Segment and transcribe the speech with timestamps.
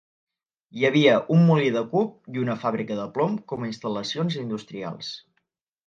[0.79, 5.17] Hi havia un molí de cub i una fàbrica de plom com a instal·lacions industrials.